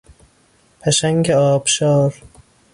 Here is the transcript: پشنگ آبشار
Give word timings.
پشنگ 0.81 1.29
آبشار 1.31 2.21